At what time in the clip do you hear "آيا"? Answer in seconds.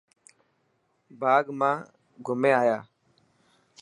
2.61-2.77